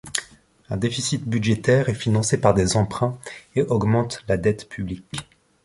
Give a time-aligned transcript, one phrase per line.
[0.71, 3.19] Un déficit budgétaire est financé par des emprunts
[3.55, 5.29] et augmente la dette publique.